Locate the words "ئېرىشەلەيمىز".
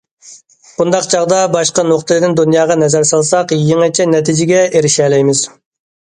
4.79-5.43